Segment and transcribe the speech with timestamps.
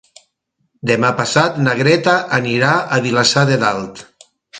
[0.91, 4.03] Demà passat na Greta anirà a Vilassar de Dalt.